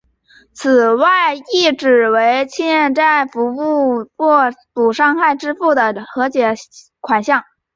[0.55, 6.55] 此外亦指为结清债务或弥补伤害所支付的和解
[7.01, 7.43] 款项。